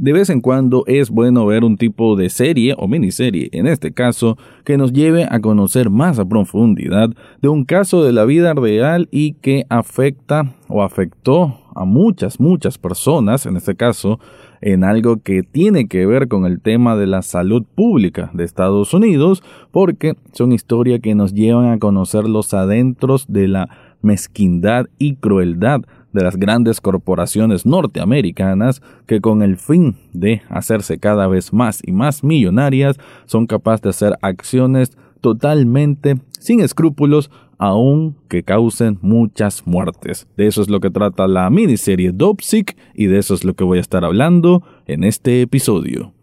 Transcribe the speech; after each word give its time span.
De 0.00 0.14
vez 0.14 0.30
en 0.30 0.40
cuando 0.40 0.84
es 0.86 1.10
bueno 1.10 1.44
ver 1.44 1.62
un 1.62 1.76
tipo 1.76 2.16
de 2.16 2.30
serie 2.30 2.74
o 2.78 2.88
miniserie, 2.88 3.50
en 3.52 3.66
este 3.66 3.92
caso, 3.92 4.38
que 4.64 4.78
nos 4.78 4.94
lleve 4.94 5.26
a 5.28 5.40
conocer 5.40 5.90
más 5.90 6.18
a 6.18 6.24
profundidad 6.24 7.10
de 7.42 7.48
un 7.48 7.66
caso 7.66 8.02
de 8.02 8.14
la 8.14 8.24
vida 8.24 8.54
real 8.54 9.10
y 9.10 9.34
que 9.34 9.66
afecta 9.68 10.54
o 10.68 10.82
afectó 10.82 11.58
a 11.74 11.84
muchas, 11.84 12.40
muchas 12.40 12.78
personas, 12.78 13.44
en 13.44 13.58
este 13.58 13.74
caso, 13.74 14.18
en 14.62 14.84
algo 14.84 15.20
que 15.20 15.42
tiene 15.42 15.86
que 15.86 16.06
ver 16.06 16.28
con 16.28 16.46
el 16.46 16.62
tema 16.62 16.96
de 16.96 17.06
la 17.06 17.20
salud 17.20 17.66
pública 17.74 18.30
de 18.32 18.44
Estados 18.44 18.94
Unidos, 18.94 19.42
porque 19.70 20.14
son 20.32 20.52
historias 20.52 21.00
que 21.00 21.14
nos 21.14 21.34
llevan 21.34 21.72
a 21.72 21.78
conocer 21.78 22.26
los 22.26 22.54
adentros 22.54 23.26
de 23.28 23.48
la 23.48 23.68
mezquindad 24.00 24.86
y 24.98 25.16
crueldad 25.16 25.82
de 26.12 26.22
las 26.22 26.36
grandes 26.36 26.80
corporaciones 26.80 27.66
norteamericanas 27.66 28.82
que 29.06 29.20
con 29.20 29.42
el 29.42 29.56
fin 29.56 29.96
de 30.12 30.42
hacerse 30.48 30.98
cada 30.98 31.26
vez 31.26 31.52
más 31.52 31.80
y 31.84 31.92
más 31.92 32.24
millonarias 32.24 32.96
son 33.26 33.46
capaces 33.46 33.82
de 33.82 33.88
hacer 33.90 34.18
acciones 34.22 34.96
totalmente 35.20 36.16
sin 36.38 36.60
escrúpulos 36.60 37.30
aun 37.58 38.16
que 38.28 38.42
causen 38.42 38.98
muchas 39.02 39.66
muertes. 39.66 40.26
De 40.36 40.46
eso 40.46 40.62
es 40.62 40.70
lo 40.70 40.80
que 40.80 40.90
trata 40.90 41.28
la 41.28 41.50
miniserie 41.50 42.10
Dopsic 42.12 42.76
y 42.94 43.06
de 43.06 43.18
eso 43.18 43.34
es 43.34 43.44
lo 43.44 43.54
que 43.54 43.64
voy 43.64 43.78
a 43.78 43.82
estar 43.82 44.04
hablando 44.04 44.62
en 44.86 45.04
este 45.04 45.42
episodio. 45.42 46.14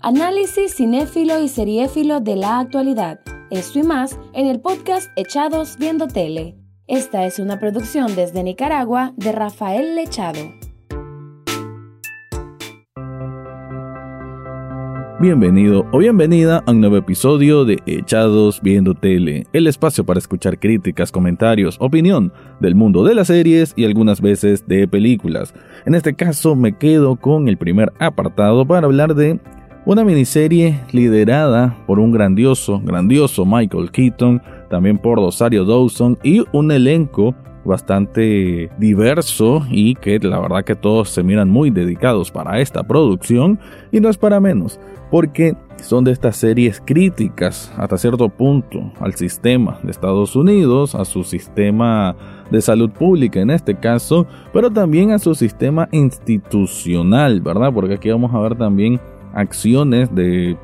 Análisis 0.00 0.76
cinéfilo 0.76 1.40
y 1.42 1.48
seriéfilo 1.48 2.20
de 2.20 2.36
la 2.36 2.60
actualidad. 2.60 3.20
Esto 3.50 3.80
y 3.80 3.82
más 3.82 4.18
en 4.32 4.46
el 4.46 4.60
podcast 4.60 5.10
Echados 5.16 5.76
Viendo 5.78 6.06
Tele. 6.06 6.63
Esta 6.86 7.24
es 7.24 7.38
una 7.38 7.58
producción 7.58 8.14
desde 8.14 8.42
Nicaragua 8.42 9.14
de 9.16 9.32
Rafael 9.32 9.96
Lechado. 9.96 10.38
Bienvenido 15.18 15.86
o 15.92 15.98
bienvenida 15.98 16.62
a 16.66 16.72
un 16.72 16.80
nuevo 16.80 16.98
episodio 16.98 17.64
de 17.64 17.78
Echados 17.86 18.60
Viendo 18.60 18.92
Tele, 18.92 19.44
el 19.54 19.66
espacio 19.66 20.04
para 20.04 20.18
escuchar 20.18 20.58
críticas, 20.58 21.10
comentarios, 21.10 21.78
opinión 21.80 22.34
del 22.60 22.74
mundo 22.74 23.02
de 23.02 23.14
las 23.14 23.28
series 23.28 23.72
y 23.76 23.86
algunas 23.86 24.20
veces 24.20 24.66
de 24.66 24.86
películas. 24.86 25.54
En 25.86 25.94
este 25.94 26.12
caso 26.12 26.54
me 26.54 26.76
quedo 26.76 27.16
con 27.16 27.48
el 27.48 27.56
primer 27.56 27.94
apartado 27.98 28.66
para 28.66 28.84
hablar 28.86 29.14
de 29.14 29.40
una 29.86 30.02
miniserie 30.04 30.80
liderada 30.92 31.76
por 31.86 31.98
un 31.98 32.10
grandioso, 32.10 32.80
grandioso 32.84 33.44
Michael 33.44 33.90
Keaton, 33.90 34.42
también 34.74 34.98
por 34.98 35.18
Rosario 35.18 35.64
Dawson 35.64 36.18
y 36.24 36.42
un 36.50 36.72
elenco 36.72 37.32
bastante 37.64 38.68
diverso 38.76 39.64
y 39.70 39.94
que 39.94 40.18
la 40.18 40.40
verdad 40.40 40.64
que 40.64 40.74
todos 40.74 41.10
se 41.10 41.22
miran 41.22 41.48
muy 41.48 41.70
dedicados 41.70 42.32
para 42.32 42.58
esta 42.58 42.82
producción 42.82 43.60
y 43.92 44.00
no 44.00 44.08
es 44.08 44.18
para 44.18 44.40
menos 44.40 44.80
porque 45.12 45.56
son 45.80 46.02
de 46.02 46.10
estas 46.10 46.36
series 46.38 46.82
críticas 46.84 47.72
hasta 47.76 47.96
cierto 47.98 48.28
punto 48.28 48.92
al 48.98 49.14
sistema 49.14 49.78
de 49.84 49.92
Estados 49.92 50.34
Unidos, 50.34 50.96
a 50.96 51.04
su 51.04 51.22
sistema 51.22 52.16
de 52.50 52.60
salud 52.60 52.90
pública 52.90 53.38
en 53.38 53.50
este 53.50 53.76
caso, 53.76 54.26
pero 54.52 54.72
también 54.72 55.12
a 55.12 55.20
su 55.20 55.36
sistema 55.36 55.88
institucional, 55.92 57.40
¿verdad? 57.40 57.72
Porque 57.72 57.94
aquí 57.94 58.10
vamos 58.10 58.34
a 58.34 58.40
ver 58.40 58.56
también 58.56 59.00
acciones 59.34 60.12
de 60.12 60.56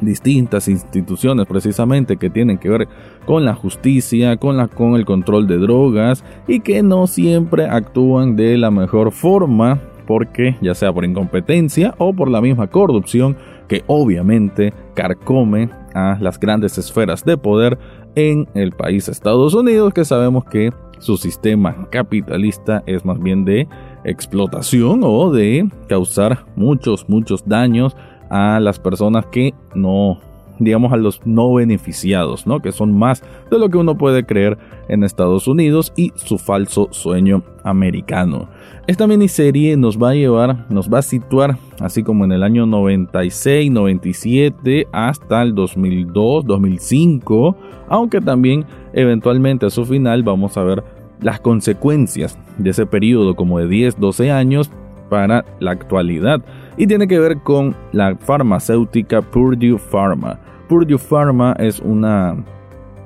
distintas 0.00 0.68
instituciones 0.68 1.46
precisamente 1.46 2.16
que 2.16 2.30
tienen 2.30 2.58
que 2.58 2.68
ver 2.68 2.88
con 3.26 3.44
la 3.44 3.54
justicia, 3.54 4.36
con, 4.36 4.56
la, 4.56 4.68
con 4.68 4.94
el 4.94 5.04
control 5.04 5.46
de 5.46 5.58
drogas 5.58 6.24
y 6.46 6.60
que 6.60 6.82
no 6.82 7.06
siempre 7.06 7.66
actúan 7.66 8.36
de 8.36 8.58
la 8.58 8.70
mejor 8.70 9.12
forma 9.12 9.80
porque 10.06 10.56
ya 10.60 10.74
sea 10.74 10.92
por 10.92 11.04
incompetencia 11.04 11.94
o 11.98 12.12
por 12.12 12.28
la 12.28 12.40
misma 12.40 12.66
corrupción 12.66 13.36
que 13.68 13.84
obviamente 13.86 14.72
carcome 14.94 15.70
a 15.94 16.18
las 16.20 16.40
grandes 16.40 16.78
esferas 16.78 17.24
de 17.24 17.36
poder 17.36 17.78
en 18.16 18.48
el 18.54 18.72
país 18.72 19.08
Estados 19.08 19.54
Unidos 19.54 19.94
que 19.94 20.04
sabemos 20.04 20.44
que 20.44 20.72
su 20.98 21.16
sistema 21.16 21.88
capitalista 21.90 22.82
es 22.86 23.04
más 23.04 23.18
bien 23.20 23.44
de 23.44 23.68
explotación 24.04 25.00
o 25.02 25.30
de 25.32 25.68
causar 25.88 26.44
muchos, 26.56 27.08
muchos 27.08 27.46
daños 27.46 27.96
a 28.30 28.60
las 28.60 28.78
personas 28.78 29.26
que 29.26 29.52
no, 29.74 30.18
digamos 30.58 30.92
a 30.92 30.96
los 30.96 31.20
no 31.26 31.52
beneficiados, 31.52 32.46
¿no? 32.46 32.60
Que 32.60 32.72
son 32.72 32.96
más 32.96 33.22
de 33.50 33.58
lo 33.58 33.68
que 33.68 33.76
uno 33.76 33.98
puede 33.98 34.24
creer 34.24 34.56
en 34.88 35.04
Estados 35.04 35.48
Unidos 35.48 35.92
y 35.96 36.12
su 36.14 36.38
falso 36.38 36.88
sueño 36.92 37.42
americano. 37.64 38.48
Esta 38.86 39.06
miniserie 39.06 39.76
nos 39.76 39.98
va 39.98 40.10
a 40.10 40.14
llevar, 40.14 40.66
nos 40.70 40.88
va 40.88 40.98
a 40.98 41.02
situar 41.02 41.58
así 41.80 42.02
como 42.02 42.24
en 42.24 42.32
el 42.32 42.42
año 42.42 42.66
96, 42.66 43.70
97 43.70 44.86
hasta 44.92 45.42
el 45.42 45.54
2002, 45.54 46.44
2005, 46.44 47.56
aunque 47.88 48.20
también 48.20 48.64
eventualmente 48.92 49.66
a 49.66 49.70
su 49.70 49.84
final 49.84 50.22
vamos 50.22 50.56
a 50.56 50.64
ver 50.64 50.84
las 51.20 51.40
consecuencias 51.40 52.38
de 52.58 52.70
ese 52.70 52.86
periodo 52.86 53.34
como 53.36 53.58
de 53.58 53.68
10, 53.68 54.00
12 54.00 54.30
años 54.30 54.70
para 55.08 55.44
la 55.58 55.72
actualidad 55.72 56.42
y 56.80 56.86
tiene 56.86 57.06
que 57.06 57.18
ver 57.18 57.40
con 57.40 57.76
la 57.92 58.16
farmacéutica 58.16 59.20
Purdue 59.20 59.76
Pharma. 59.76 60.40
Purdue 60.66 60.96
Pharma 60.96 61.54
es 61.58 61.78
una 61.78 62.42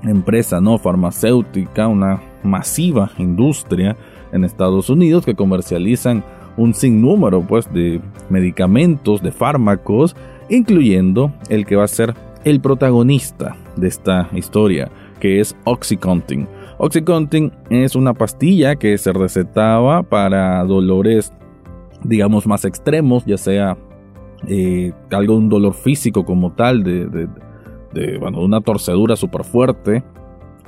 empresa 0.04 0.60
no 0.60 0.78
farmacéutica, 0.78 1.88
una 1.88 2.22
masiva 2.44 3.10
industria 3.18 3.96
en 4.30 4.44
Estados 4.44 4.90
Unidos 4.90 5.24
que 5.24 5.34
comercializan 5.34 6.22
un 6.56 6.72
sinnúmero 6.72 7.42
pues 7.42 7.68
de 7.72 8.00
medicamentos, 8.28 9.20
de 9.20 9.32
fármacos, 9.32 10.14
incluyendo 10.48 11.32
el 11.48 11.66
que 11.66 11.74
va 11.74 11.82
a 11.82 11.88
ser 11.88 12.14
el 12.44 12.60
protagonista 12.60 13.56
de 13.74 13.88
esta 13.88 14.28
historia, 14.34 14.88
que 15.18 15.40
es 15.40 15.56
Oxycontin. 15.64 16.46
Oxycontin 16.78 17.50
es 17.70 17.96
una 17.96 18.14
pastilla 18.14 18.76
que 18.76 18.96
se 18.98 19.12
recetaba 19.12 20.04
para 20.04 20.62
dolores 20.62 21.32
digamos, 22.04 22.46
más 22.46 22.64
extremos, 22.64 23.24
ya 23.24 23.36
sea 23.36 23.76
eh, 24.46 24.92
algo 25.10 25.36
un 25.36 25.48
dolor 25.48 25.74
físico 25.74 26.24
como 26.24 26.52
tal, 26.52 26.84
de, 26.84 27.28
de, 27.92 28.18
bueno, 28.18 28.40
una 28.40 28.60
torcedura 28.60 29.16
súper 29.16 29.44
fuerte, 29.44 30.04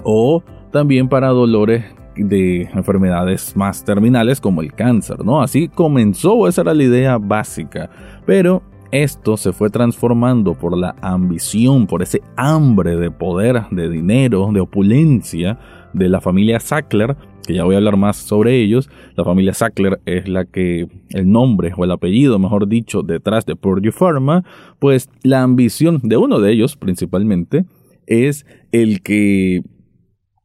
o 0.02 0.42
también 0.72 1.08
para 1.08 1.28
dolores 1.28 1.84
de 2.16 2.62
enfermedades 2.74 3.54
más 3.56 3.84
terminales 3.84 4.40
como 4.40 4.62
el 4.62 4.72
cáncer, 4.72 5.24
¿no? 5.24 5.42
Así 5.42 5.68
comenzó, 5.68 6.48
esa 6.48 6.62
era 6.62 6.74
la 6.74 6.82
idea 6.82 7.18
básica, 7.18 7.90
pero 8.24 8.62
esto 8.92 9.36
se 9.36 9.52
fue 9.52 9.68
transformando 9.68 10.54
por 10.54 10.76
la 10.76 10.94
ambición, 11.02 11.86
por 11.86 12.02
ese 12.02 12.22
hambre 12.36 12.96
de 12.96 13.10
poder, 13.10 13.64
de 13.70 13.90
dinero, 13.90 14.48
de 14.52 14.60
opulencia 14.60 15.58
de 15.92 16.08
la 16.08 16.20
familia 16.20 16.60
Sackler 16.60 17.16
que 17.46 17.54
ya 17.54 17.64
voy 17.64 17.74
a 17.74 17.78
hablar 17.78 17.96
más 17.96 18.16
sobre 18.16 18.60
ellos, 18.60 18.90
la 19.16 19.24
familia 19.24 19.54
Sackler 19.54 20.00
es 20.04 20.28
la 20.28 20.44
que, 20.44 20.88
el 21.10 21.30
nombre 21.30 21.72
o 21.76 21.84
el 21.84 21.90
apellido, 21.90 22.38
mejor 22.38 22.68
dicho, 22.68 23.02
detrás 23.02 23.46
de 23.46 23.56
Purdue 23.56 23.92
Pharma, 23.92 24.44
pues 24.78 25.08
la 25.22 25.42
ambición 25.42 26.00
de 26.02 26.16
uno 26.16 26.40
de 26.40 26.52
ellos 26.52 26.76
principalmente 26.76 27.64
es 28.06 28.46
el 28.72 29.02
que 29.02 29.62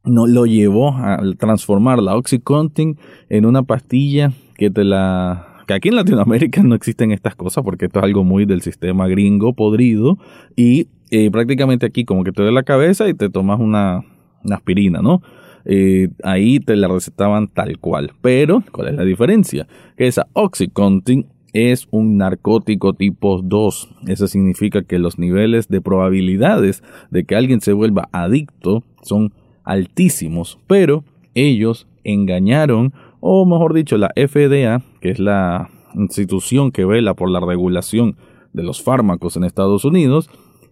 no 0.04 0.28
lo 0.28 0.46
llevó 0.46 0.96
a 0.96 1.20
transformar 1.38 2.02
la 2.02 2.16
Oxycontin 2.16 2.98
en 3.30 3.46
una 3.46 3.64
pastilla 3.64 4.32
que 4.56 4.70
te 4.70 4.84
la 4.84 5.48
que 5.68 5.76
aquí 5.76 5.90
en 5.90 5.96
Latinoamérica 5.96 6.64
no 6.64 6.76
existen 6.76 7.12
estas 7.12 7.36
cosas 7.36 7.64
porque 7.64 7.86
esto 7.86 8.00
es 8.00 8.06
algo 8.06 8.24
muy 8.24 8.46
del 8.46 8.62
sistema 8.62 9.08
gringo 9.08 9.54
podrido 9.54 10.18
y 10.56 10.88
eh, 11.12 11.30
prácticamente 11.30 11.86
aquí 11.86 12.04
como 12.04 12.24
que 12.24 12.32
te 12.32 12.44
da 12.44 12.52
la 12.52 12.64
cabeza 12.64 13.08
y 13.08 13.14
te 13.14 13.30
tomas 13.30 13.60
una, 13.60 14.04
una 14.44 14.56
aspirina, 14.56 15.02
¿no? 15.02 15.22
Eh, 15.66 16.10
ahí 16.24 16.60
te 16.60 16.76
la 16.76 16.88
recetaban 16.88 17.48
tal 17.48 17.78
cual. 17.80 18.12
Pero, 18.22 18.64
¿cuál 18.72 18.90
es 18.90 18.96
la 18.96 19.04
diferencia? 19.04 19.68
Que 19.98 20.08
esa 20.08 20.28
Oxycontin 20.34 21.28
es 21.54 21.88
un 21.92 22.18
narcótico 22.18 22.94
tipo 22.94 23.42
2. 23.42 23.96
Eso 24.08 24.28
significa 24.28 24.84
que 24.84 25.00
los 25.00 25.20
niveles 25.20 25.68
de 25.68 25.82
probabilidades 25.82 26.84
de 27.10 27.26
que 27.26 27.36
alguien 27.36 27.62
se 27.62 27.74
vuelva 27.74 28.10
adicto 28.12 28.84
son 29.02 29.34
altísimos, 29.64 30.60
pero 30.68 31.04
ellos 31.34 31.88
engañaron, 32.04 32.94
o 33.20 33.46
mejor 33.46 33.74
dicho, 33.74 33.98
la 33.98 34.12
FDA, 34.16 34.84
que 35.02 35.12
es 35.12 35.20
la 35.20 35.70
institución 35.96 36.72
que 36.72 36.86
vela 36.86 37.14
por 37.14 37.30
la 37.30 37.40
regulación 37.40 38.16
de 38.54 38.64
los 38.64 38.82
fármacos 38.82 39.38
en 39.38 39.44
Estados 39.44 39.86
Unidos, 39.86 40.30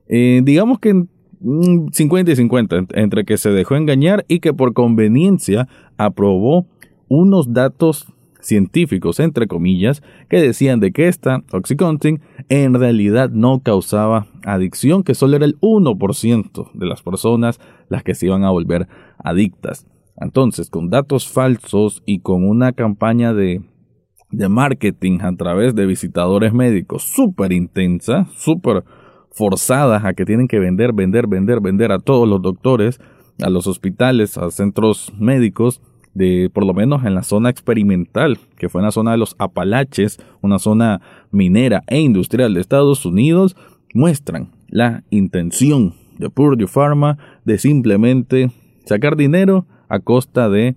eh, 0.08 0.42
digamos 0.44 0.80
que 0.80 1.06
50 1.42 2.32
y 2.32 2.36
50 2.36 2.86
entre 2.96 3.24
que 3.24 3.38
se 3.38 3.52
dejó 3.52 3.76
engañar 3.76 4.26
y 4.28 4.40
que 4.40 4.54
por 4.54 4.74
conveniencia 4.74 5.68
aprobó 5.98 6.68
unos 7.08 7.54
datos 7.54 8.08
científicos, 8.42 9.20
entre 9.20 9.48
comillas, 9.48 10.02
que 10.30 10.42
decían 10.42 10.80
de 10.80 10.92
que 10.92 11.08
esta 11.08 11.44
Oxycontin 11.52 12.22
en 12.50 12.74
realidad 12.74 13.30
no 13.30 13.62
causaba 13.62 14.28
adicción, 14.46 15.04
que 15.04 15.16
solo 15.16 15.36
era 15.36 15.46
el 15.46 15.60
1% 15.60 16.72
de 16.74 16.86
las 16.86 17.02
personas 17.02 17.60
las 17.90 18.04
que 18.04 18.16
se 18.16 18.28
iban 18.28 18.44
a 18.44 18.52
volver 18.52 18.88
adictas. 19.18 19.86
Entonces, 20.18 20.70
con 20.70 20.90
datos 20.90 21.30
falsos 21.30 22.04
y 22.06 22.20
con 22.20 22.48
una 22.48 22.74
campaña 22.74 23.34
de 23.34 23.62
de 24.32 24.48
marketing 24.48 25.20
a 25.22 25.36
través 25.36 25.76
de 25.76 25.86
visitadores 25.86 26.54
médicos 26.54 27.04
súper 27.04 27.52
intensa, 27.52 28.28
súper 28.36 28.84
forzadas 29.40 30.04
a 30.04 30.14
que 30.14 30.26
tienen 30.26 30.50
que 30.50 30.60
vender, 30.60 30.92
vender, 30.92 31.26
vender, 31.26 31.62
vender 31.62 31.94
a 31.94 32.00
todos 32.00 32.28
los 32.28 32.42
doctores, 32.42 33.00
a 33.42 33.50
los 33.50 33.68
hospitales, 33.68 34.38
a 34.38 34.52
centros 34.52 35.14
médicos, 35.18 35.80
de 36.14 36.52
por 36.54 36.66
lo 36.66 36.74
menos 36.74 37.06
en 37.06 37.16
la 37.16 37.24
zona 37.24 37.50
experimental, 37.50 38.38
que 38.58 38.68
fue 38.68 38.82
en 38.82 38.88
la 38.88 38.92
zona 38.92 39.12
de 39.12 39.18
los 39.18 39.38
Apalaches, 39.40 40.20
una 40.42 40.60
zona 40.60 41.00
minera 41.32 41.84
e 41.88 42.02
industrial 42.02 42.54
de 42.54 42.60
Estados 42.60 43.06
Unidos, 43.06 43.56
muestran 43.94 44.52
la 44.68 45.06
intención 45.10 45.94
de 46.18 46.30
Purdue 46.30 46.68
Pharma 46.68 47.18
de 47.46 47.60
simplemente 47.60 48.52
sacar 48.84 49.16
dinero 49.16 49.68
a 49.88 50.00
costa 50.00 50.50
de 50.50 50.76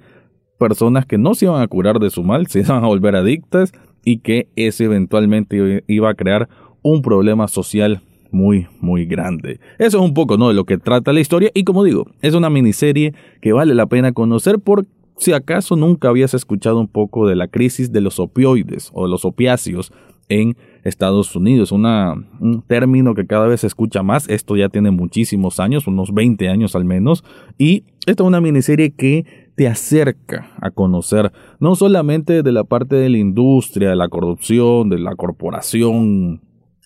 personas 0.56 1.04
que 1.04 1.18
no 1.18 1.34
se 1.34 1.46
iban 1.46 1.62
a 1.62 1.66
curar 1.66 1.98
de 1.98 2.10
su 2.10 2.22
mal, 2.22 2.46
se 2.46 2.60
iban 2.60 2.84
a 2.84 2.86
volver 2.86 3.16
adictas 3.16 3.72
y 4.04 4.18
que 4.18 4.46
ese 4.54 4.84
eventualmente 4.84 5.82
iba 5.88 6.10
a 6.10 6.14
crear 6.14 6.48
un 6.82 7.02
problema 7.02 7.48
social 7.48 8.02
muy, 8.32 8.66
muy 8.80 9.06
grande. 9.06 9.60
Eso 9.78 9.98
es 9.98 10.04
un 10.04 10.14
poco, 10.14 10.36
¿no? 10.36 10.48
De 10.48 10.54
lo 10.54 10.64
que 10.64 10.78
trata 10.78 11.12
la 11.12 11.20
historia 11.20 11.50
y 11.54 11.64
como 11.64 11.84
digo, 11.84 12.06
es 12.20 12.34
una 12.34 12.50
miniserie 12.50 13.14
que 13.40 13.52
vale 13.52 13.74
la 13.74 13.86
pena 13.86 14.12
conocer 14.12 14.58
por 14.58 14.86
si 15.16 15.32
acaso 15.32 15.76
nunca 15.76 16.08
habías 16.08 16.34
escuchado 16.34 16.80
un 16.80 16.88
poco 16.88 17.28
de 17.28 17.36
la 17.36 17.46
crisis 17.46 17.92
de 17.92 18.00
los 18.00 18.18
opioides 18.18 18.90
o 18.92 19.04
de 19.04 19.10
los 19.10 19.24
opiáceos 19.24 19.92
en 20.28 20.56
Estados 20.82 21.36
Unidos, 21.36 21.72
un 21.72 22.64
término 22.66 23.14
que 23.14 23.26
cada 23.26 23.46
vez 23.46 23.60
se 23.60 23.66
escucha 23.66 24.02
más, 24.02 24.28
esto 24.28 24.56
ya 24.56 24.68
tiene 24.68 24.90
muchísimos 24.90 25.60
años, 25.60 25.86
unos 25.86 26.12
20 26.12 26.48
años 26.48 26.74
al 26.74 26.84
menos, 26.84 27.22
y 27.58 27.84
esta 28.06 28.22
es 28.22 28.26
una 28.26 28.40
miniserie 28.40 28.92
que 28.92 29.26
te 29.54 29.68
acerca 29.68 30.50
a 30.60 30.70
conocer 30.70 31.30
no 31.60 31.76
solamente 31.76 32.42
de 32.42 32.52
la 32.52 32.64
parte 32.64 32.96
de 32.96 33.10
la 33.10 33.18
industria, 33.18 33.90
de 33.90 33.96
la 33.96 34.08
corrupción, 34.08 34.88
de 34.88 34.98
la 34.98 35.14
corporación 35.14 36.40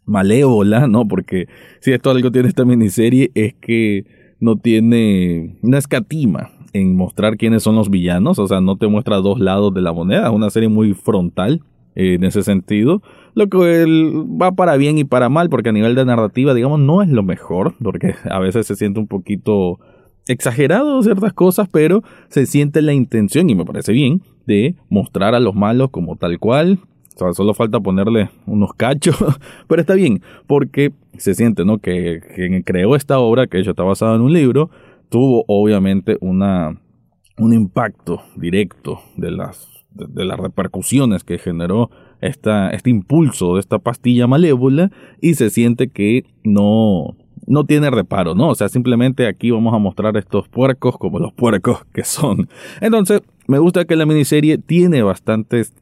malévola, 0.06 0.86
¿no? 0.86 1.06
Porque 1.06 1.48
si 1.80 1.92
esto 1.92 2.10
algo 2.10 2.30
tiene 2.30 2.48
esta 2.48 2.64
miniserie 2.64 3.30
es 3.34 3.54
que 3.54 4.06
no 4.40 4.56
tiene, 4.56 5.56
no 5.62 5.76
escatima 5.76 6.50
en 6.72 6.94
mostrar 6.94 7.36
quiénes 7.36 7.62
son 7.62 7.74
los 7.74 7.90
villanos, 7.90 8.38
o 8.38 8.46
sea, 8.46 8.60
no 8.60 8.76
te 8.76 8.86
muestra 8.86 9.16
dos 9.16 9.40
lados 9.40 9.72
de 9.74 9.82
la 9.82 9.92
moneda, 9.92 10.26
es 10.26 10.32
una 10.32 10.50
serie 10.50 10.68
muy 10.68 10.94
frontal 10.94 11.62
eh, 11.94 12.14
en 12.14 12.24
ese 12.24 12.42
sentido, 12.42 13.02
lo 13.34 13.48
que 13.48 13.84
va 14.40 14.52
para 14.52 14.76
bien 14.76 14.98
y 14.98 15.04
para 15.04 15.28
mal, 15.28 15.48
porque 15.48 15.70
a 15.70 15.72
nivel 15.72 15.94
de 15.94 16.04
narrativa, 16.04 16.54
digamos, 16.54 16.80
no 16.80 17.02
es 17.02 17.08
lo 17.08 17.22
mejor, 17.22 17.74
porque 17.82 18.14
a 18.30 18.38
veces 18.38 18.66
se 18.66 18.76
siente 18.76 19.00
un 19.00 19.06
poquito 19.06 19.78
exagerado 20.28 21.02
ciertas 21.02 21.32
cosas, 21.32 21.68
pero 21.70 22.02
se 22.28 22.46
siente 22.46 22.82
la 22.82 22.92
intención, 22.92 23.48
y 23.48 23.54
me 23.54 23.64
parece 23.64 23.92
bien, 23.92 24.20
de 24.46 24.76
mostrar 24.90 25.34
a 25.34 25.40
los 25.40 25.54
malos 25.54 25.90
como 25.90 26.16
tal 26.16 26.38
cual, 26.38 26.80
solo 27.16 27.54
falta 27.54 27.80
ponerle 27.80 28.30
unos 28.46 28.72
cachos, 28.74 29.16
pero 29.68 29.80
está 29.80 29.94
bien, 29.94 30.22
porque 30.46 30.92
se 31.18 31.34
siente, 31.34 31.64
¿no? 31.64 31.78
Que 31.78 32.20
quien 32.34 32.62
creó 32.62 32.96
esta 32.96 33.18
obra, 33.18 33.46
que 33.46 33.58
hecho 33.58 33.70
está 33.70 33.82
basada 33.82 34.16
en 34.16 34.22
un 34.22 34.32
libro, 34.32 34.70
tuvo 35.08 35.44
obviamente 35.48 36.16
una, 36.20 36.78
un 37.38 37.52
impacto 37.52 38.22
directo 38.36 39.00
de 39.16 39.30
las, 39.30 39.68
de, 39.90 40.24
las 40.24 40.38
repercusiones 40.38 41.24
que 41.24 41.38
generó 41.38 41.90
esta, 42.20 42.70
este 42.70 42.90
impulso 42.90 43.54
de 43.54 43.60
esta 43.60 43.78
pastilla 43.78 44.26
malévola 44.26 44.90
y 45.20 45.34
se 45.34 45.50
siente 45.50 45.88
que 45.88 46.24
no, 46.44 47.16
no 47.46 47.64
tiene 47.64 47.90
reparo, 47.90 48.34
¿no? 48.34 48.48
O 48.48 48.54
sea, 48.54 48.68
simplemente 48.68 49.26
aquí 49.26 49.50
vamos 49.50 49.74
a 49.74 49.78
mostrar 49.78 50.16
estos 50.16 50.48
puercos 50.48 50.98
como 50.98 51.18
los 51.18 51.32
puercos 51.32 51.84
que 51.92 52.04
son. 52.04 52.48
Entonces, 52.80 53.22
me 53.46 53.58
gusta 53.58 53.84
que 53.84 53.96
la 53.96 54.06
miniserie 54.06 54.58
tiene 54.58 55.02
bastantes 55.02 55.72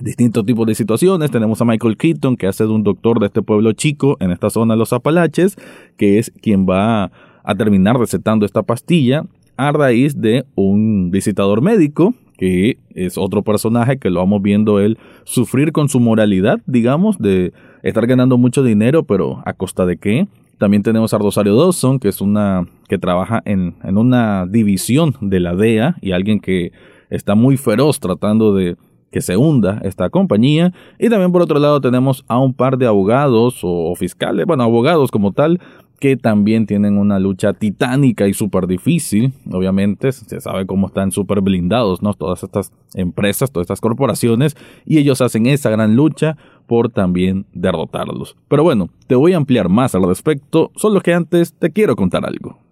distintos 0.00 0.44
tipos 0.44 0.66
de 0.66 0.74
situaciones. 0.74 1.30
Tenemos 1.30 1.60
a 1.60 1.64
Michael 1.64 1.96
Keaton, 1.96 2.36
que 2.36 2.46
hace 2.46 2.64
de 2.64 2.70
un 2.70 2.82
doctor 2.82 3.20
de 3.20 3.26
este 3.26 3.42
pueblo 3.42 3.72
chico 3.72 4.16
en 4.20 4.30
esta 4.30 4.50
zona 4.50 4.74
de 4.74 4.78
los 4.78 4.92
Apalaches, 4.92 5.56
que 5.96 6.18
es 6.18 6.32
quien 6.42 6.66
va 6.68 7.10
a 7.42 7.54
terminar 7.56 7.98
recetando 7.98 8.46
esta 8.46 8.62
pastilla 8.62 9.24
a 9.56 9.72
raíz 9.72 10.20
de 10.20 10.44
un 10.54 11.10
visitador 11.10 11.60
médico 11.60 12.14
que 12.40 12.78
es 12.94 13.18
otro 13.18 13.42
personaje 13.42 13.98
que 13.98 14.08
lo 14.08 14.20
vamos 14.20 14.40
viendo 14.40 14.80
él 14.80 14.96
sufrir 15.24 15.72
con 15.72 15.90
su 15.90 16.00
moralidad, 16.00 16.58
digamos, 16.64 17.18
de 17.18 17.52
estar 17.82 18.06
ganando 18.06 18.38
mucho 18.38 18.62
dinero, 18.62 19.02
pero 19.02 19.42
a 19.44 19.52
costa 19.52 19.84
de 19.84 19.98
qué. 19.98 20.26
También 20.56 20.82
tenemos 20.82 21.12
a 21.12 21.18
Rosario 21.18 21.54
Dawson, 21.54 21.98
que 21.98 22.08
es 22.08 22.22
una 22.22 22.66
que 22.88 22.96
trabaja 22.96 23.42
en, 23.44 23.74
en 23.84 23.98
una 23.98 24.46
división 24.46 25.14
de 25.20 25.38
la 25.38 25.54
DEA 25.54 25.96
y 26.00 26.12
alguien 26.12 26.40
que 26.40 26.72
está 27.10 27.34
muy 27.34 27.58
feroz 27.58 28.00
tratando 28.00 28.54
de 28.54 28.76
que 29.10 29.20
se 29.20 29.36
hunda 29.36 29.80
esta 29.84 30.10
compañía. 30.10 30.72
Y 30.98 31.08
también 31.08 31.32
por 31.32 31.42
otro 31.42 31.58
lado 31.58 31.80
tenemos 31.80 32.24
a 32.28 32.38
un 32.38 32.54
par 32.54 32.78
de 32.78 32.86
abogados 32.86 33.60
o, 33.62 33.94
fiscales, 33.94 34.46
bueno, 34.46 34.62
abogados 34.62 35.10
como 35.10 35.32
tal, 35.32 35.60
que 35.98 36.16
también 36.16 36.66
tienen 36.66 36.96
una 36.96 37.18
lucha 37.18 37.52
titánica 37.52 38.26
y 38.26 38.32
súper 38.32 38.66
difícil. 38.66 39.34
Obviamente, 39.52 40.12
se 40.12 40.40
sabe 40.40 40.64
cómo 40.64 40.86
están 40.86 41.12
súper 41.12 41.42
blindados, 41.42 42.00
¿no? 42.00 42.14
Todas 42.14 42.42
estas 42.42 42.72
empresas, 42.94 43.52
todas 43.52 43.66
estas 43.66 43.82
corporaciones, 43.82 44.56
y 44.86 44.96
ellos 44.96 45.20
hacen 45.20 45.46
esa 45.46 45.68
gran 45.68 45.96
lucha 45.96 46.38
por 46.66 46.90
también 46.90 47.44
derrotarlos. 47.52 48.36
Pero 48.48 48.62
bueno, 48.62 48.88
te 49.08 49.14
voy 49.14 49.34
a 49.34 49.36
ampliar 49.36 49.68
más 49.68 49.94
al 49.94 50.04
respecto, 50.04 50.70
solo 50.74 51.00
que 51.02 51.12
antes 51.12 51.52
te 51.52 51.70
quiero 51.70 51.96
contar 51.96 52.24
algo. 52.24 52.69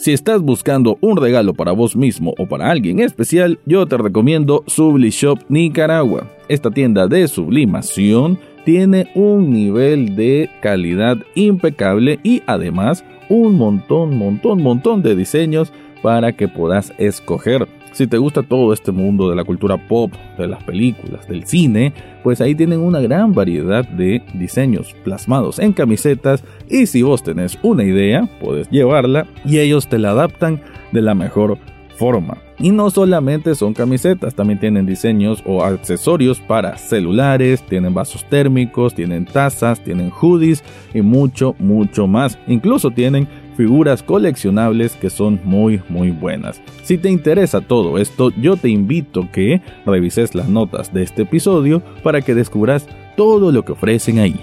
Si 0.00 0.14
estás 0.14 0.40
buscando 0.40 0.96
un 1.02 1.18
regalo 1.18 1.52
para 1.52 1.72
vos 1.72 1.94
mismo 1.94 2.32
o 2.38 2.46
para 2.46 2.70
alguien 2.70 3.00
especial, 3.00 3.58
yo 3.66 3.84
te 3.84 3.98
recomiendo 3.98 4.64
Sublishop 4.66 5.40
Nicaragua. 5.50 6.26
Esta 6.48 6.70
tienda 6.70 7.06
de 7.06 7.28
sublimación 7.28 8.38
tiene 8.64 9.10
un 9.14 9.50
nivel 9.50 10.16
de 10.16 10.48
calidad 10.62 11.18
impecable 11.34 12.18
y 12.22 12.42
además 12.46 13.04
un 13.28 13.56
montón, 13.56 14.16
montón, 14.16 14.62
montón 14.62 15.02
de 15.02 15.14
diseños 15.14 15.70
para 16.02 16.32
que 16.32 16.48
puedas 16.48 16.94
escoger. 16.96 17.68
Si 17.92 18.06
te 18.06 18.18
gusta 18.18 18.42
todo 18.42 18.72
este 18.72 18.92
mundo 18.92 19.28
de 19.28 19.36
la 19.36 19.44
cultura 19.44 19.76
pop, 19.88 20.12
de 20.38 20.46
las 20.46 20.62
películas, 20.62 21.26
del 21.26 21.44
cine, 21.46 21.92
pues 22.22 22.40
ahí 22.40 22.54
tienen 22.54 22.80
una 22.80 23.00
gran 23.00 23.32
variedad 23.32 23.86
de 23.88 24.22
diseños 24.34 24.94
plasmados 25.04 25.58
en 25.58 25.72
camisetas 25.72 26.44
y 26.68 26.86
si 26.86 27.02
vos 27.02 27.22
tenés 27.22 27.58
una 27.62 27.84
idea, 27.84 28.28
puedes 28.40 28.68
llevarla 28.70 29.26
y 29.44 29.58
ellos 29.58 29.88
te 29.88 29.98
la 29.98 30.10
adaptan 30.10 30.60
de 30.92 31.02
la 31.02 31.14
mejor 31.14 31.58
forma. 31.96 32.38
Y 32.58 32.70
no 32.70 32.90
solamente 32.90 33.54
son 33.54 33.74
camisetas, 33.74 34.34
también 34.34 34.60
tienen 34.60 34.86
diseños 34.86 35.42
o 35.46 35.64
accesorios 35.64 36.40
para 36.40 36.76
celulares, 36.76 37.62
tienen 37.62 37.94
vasos 37.94 38.24
térmicos, 38.28 38.94
tienen 38.94 39.24
tazas, 39.24 39.82
tienen 39.82 40.10
hoodies 40.10 40.62
y 40.92 41.00
mucho, 41.00 41.54
mucho 41.58 42.06
más. 42.06 42.38
Incluso 42.46 42.90
tienen 42.90 43.28
figuras 43.60 44.02
coleccionables 44.02 44.96
que 44.96 45.10
son 45.10 45.38
muy 45.44 45.82
muy 45.90 46.12
buenas. 46.12 46.62
Si 46.82 46.96
te 46.96 47.10
interesa 47.10 47.60
todo 47.60 47.98
esto, 47.98 48.30
yo 48.40 48.56
te 48.56 48.70
invito 48.70 49.28
que 49.30 49.60
revises 49.84 50.34
las 50.34 50.48
notas 50.48 50.94
de 50.94 51.02
este 51.02 51.22
episodio 51.24 51.82
para 52.02 52.22
que 52.22 52.34
descubras 52.34 52.88
todo 53.18 53.52
lo 53.52 53.62
que 53.62 53.72
ofrecen 53.72 54.18
ahí. 54.18 54.40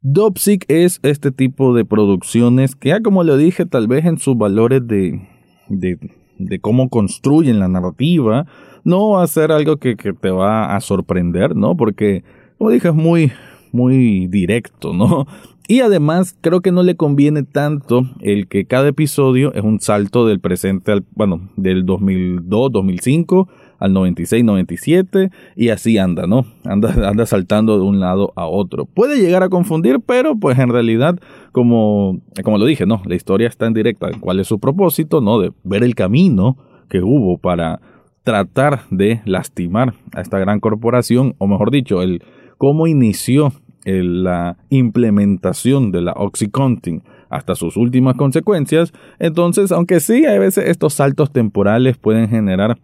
Dopsic 0.00 0.64
es 0.66 0.98
este 1.04 1.30
tipo 1.30 1.76
de 1.76 1.84
producciones 1.84 2.74
que 2.74 2.88
ya 2.88 3.02
como 3.02 3.22
lo 3.22 3.36
dije 3.36 3.66
tal 3.66 3.86
vez 3.86 4.04
en 4.04 4.18
sus 4.18 4.36
valores 4.36 4.84
de, 4.84 5.20
de 5.68 6.58
cómo 6.58 6.88
construyen 6.88 7.60
la 7.60 7.68
narrativa, 7.68 8.46
no 8.86 9.10
va 9.10 9.24
a 9.24 9.26
ser 9.26 9.50
algo 9.50 9.78
que, 9.78 9.96
te 9.96 10.30
va 10.30 10.76
a 10.76 10.80
sorprender, 10.80 11.56
¿no? 11.56 11.76
Porque, 11.76 12.22
como 12.56 12.70
dije, 12.70 12.88
es 12.88 12.94
muy, 12.94 13.32
muy 13.72 14.28
directo, 14.28 14.92
¿no? 14.94 15.26
Y 15.68 15.80
además 15.80 16.38
creo 16.40 16.60
que 16.60 16.70
no 16.70 16.84
le 16.84 16.94
conviene 16.94 17.42
tanto 17.42 18.08
el 18.20 18.46
que 18.46 18.66
cada 18.66 18.86
episodio 18.86 19.52
es 19.54 19.64
un 19.64 19.80
salto 19.80 20.24
del 20.24 20.38
presente 20.38 20.92
al, 20.92 21.04
bueno, 21.16 21.50
del 21.56 21.84
2002, 21.84 22.70
2005 22.70 23.48
al 23.80 23.92
96, 23.92 24.44
97 24.44 25.30
y 25.56 25.70
así 25.70 25.98
anda, 25.98 26.28
¿no? 26.28 26.46
Anda, 26.64 27.08
anda 27.08 27.26
saltando 27.26 27.76
de 27.80 27.82
un 27.82 27.98
lado 27.98 28.32
a 28.36 28.46
otro. 28.46 28.86
Puede 28.86 29.20
llegar 29.20 29.42
a 29.42 29.48
confundir, 29.48 29.98
pero 29.98 30.36
pues 30.36 30.56
en 30.60 30.68
realidad, 30.68 31.18
como, 31.50 32.20
como 32.44 32.58
lo 32.58 32.64
dije, 32.64 32.86
¿no? 32.86 33.02
La 33.04 33.16
historia 33.16 33.48
está 33.48 33.66
en 33.66 33.74
directa 33.74 34.10
cuál 34.20 34.38
es 34.38 34.46
su 34.46 34.60
propósito, 34.60 35.20
¿no? 35.20 35.40
De 35.40 35.50
ver 35.64 35.82
el 35.82 35.96
camino 35.96 36.56
que 36.88 37.02
hubo 37.02 37.38
para 37.38 37.80
tratar 38.26 38.80
de 38.90 39.22
lastimar 39.24 39.94
a 40.12 40.20
esta 40.20 40.40
gran 40.40 40.58
corporación, 40.58 41.36
o 41.38 41.46
mejor 41.46 41.70
dicho, 41.70 42.02
el 42.02 42.24
cómo 42.58 42.88
inició 42.88 43.52
la 43.84 44.56
implementación 44.68 45.92
de 45.92 46.02
la 46.02 46.12
Oxycontin 46.16 47.04
hasta 47.30 47.54
sus 47.54 47.76
últimas 47.76 48.16
consecuencias. 48.16 48.92
Entonces, 49.20 49.70
aunque 49.70 50.00
sí, 50.00 50.26
a 50.26 50.36
veces 50.40 50.68
estos 50.68 50.94
saltos 50.94 51.30
temporales 51.30 51.98
pueden 51.98 52.28
generar 52.28 52.78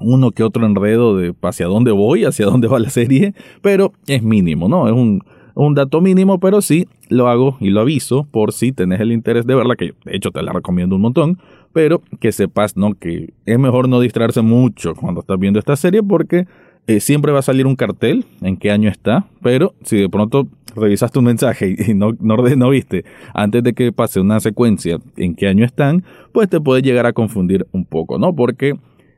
uno 0.00 0.32
que 0.32 0.42
otro 0.42 0.66
enredo 0.66 1.16
de 1.16 1.34
hacia 1.40 1.64
dónde 1.64 1.90
voy, 1.90 2.26
hacia 2.26 2.44
dónde 2.44 2.68
va 2.68 2.78
la 2.78 2.90
serie, 2.90 3.32
pero 3.62 3.92
es 4.06 4.22
mínimo, 4.22 4.68
¿no? 4.68 4.86
Es 4.86 4.92
un, 4.92 5.22
un 5.54 5.74
dato 5.74 6.02
mínimo, 6.02 6.38
pero 6.40 6.60
sí 6.60 6.88
lo 7.08 7.28
hago 7.28 7.56
y 7.58 7.70
lo 7.70 7.80
aviso 7.80 8.28
por 8.30 8.52
si 8.52 8.72
tenés 8.72 9.00
el 9.00 9.12
interés 9.12 9.46
de 9.46 9.54
verla, 9.54 9.76
que 9.76 9.94
de 10.04 10.14
hecho 10.14 10.30
te 10.30 10.42
la 10.42 10.52
recomiendo 10.52 10.94
un 10.96 11.00
montón, 11.00 11.38
pero 11.74 12.00
que 12.20 12.32
sepas, 12.32 12.76
¿no? 12.76 12.94
Que 12.94 13.34
es 13.44 13.58
mejor 13.58 13.88
no 13.88 14.00
distraerse 14.00 14.40
mucho 14.40 14.94
cuando 14.94 15.20
estás 15.20 15.38
viendo 15.38 15.58
esta 15.58 15.76
serie 15.76 16.02
porque 16.02 16.46
eh, 16.86 17.00
siempre 17.00 17.32
va 17.32 17.40
a 17.40 17.42
salir 17.42 17.66
un 17.66 17.76
cartel 17.76 18.24
en 18.40 18.56
qué 18.56 18.70
año 18.70 18.88
está, 18.88 19.26
pero 19.42 19.74
si 19.82 19.98
de 19.98 20.08
pronto 20.08 20.46
revisaste 20.76 21.18
un 21.18 21.24
mensaje 21.26 21.74
y 21.86 21.94
no, 21.94 22.12
no, 22.20 22.70
viste 22.70 23.04
antes 23.34 23.62
de 23.62 23.74
que 23.74 23.90
pase 23.92 24.20
una 24.20 24.38
secuencia 24.38 24.98
en 25.16 25.34
qué 25.34 25.48
año 25.48 25.64
están, 25.64 26.04
pues 26.32 26.48
te 26.48 26.60
puede 26.60 26.80
llegar 26.80 27.06
a 27.06 27.12
confundir 27.12 27.66
un 27.72 27.84
poco, 27.84 28.18
¿no? 28.20 28.36
Porque 28.36 28.74